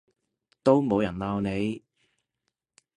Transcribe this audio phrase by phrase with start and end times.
[0.63, 1.83] 都冇人鬧你